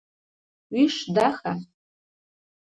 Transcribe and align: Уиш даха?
Уиш 0.73 0.95
даха? 1.15 1.53